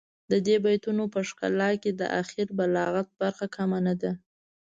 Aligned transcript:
د 0.31 0.33
دې 0.45 0.55
بیتونو 0.65 1.03
په 1.13 1.19
ښکلا 1.29 1.69
کې 1.81 1.91
د 1.99 2.01
اخر 2.21 2.47
بلاغت 2.57 3.07
برخه 3.21 3.45
کمه 3.55 3.79
نه 3.87 3.93
ده. 4.01 4.11